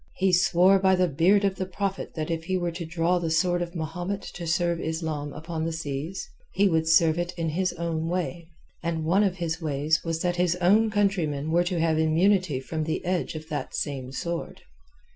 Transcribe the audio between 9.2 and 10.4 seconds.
of his ways was that